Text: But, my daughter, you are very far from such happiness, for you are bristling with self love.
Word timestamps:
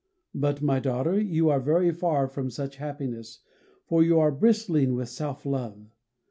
But, 0.33 0.63
my 0.63 0.79
daughter, 0.79 1.21
you 1.21 1.49
are 1.51 1.59
very 1.59 1.91
far 1.93 2.27
from 2.27 2.49
such 2.49 2.77
happiness, 2.77 3.41
for 3.85 4.01
you 4.01 4.19
are 4.19 4.31
bristling 4.31 4.95
with 4.95 5.09
self 5.09 5.45
love. 5.45 5.91